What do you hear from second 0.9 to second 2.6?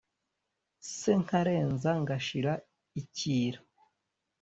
se nkarenza ngashira